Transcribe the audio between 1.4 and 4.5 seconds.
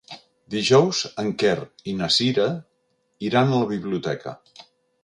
Quer i na Cira iran a la biblioteca.